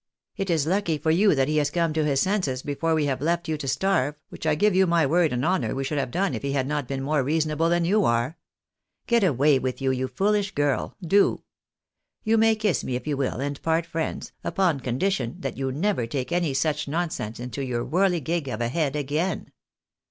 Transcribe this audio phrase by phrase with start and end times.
[0.35, 3.21] It is lucky for you that he has come to his senses before we have
[3.21, 6.09] left you to starve, which I give you my word and honour we should have
[6.09, 8.35] done, if he had not hem more reasonable than you are.
[9.05, 11.43] Get away with you, foolish girl, do!
[12.23, 16.07] You may kiss me if you wiU, and part friends, upon condition that you never
[16.07, 19.51] take any such nonsense into your whirligig of a head again.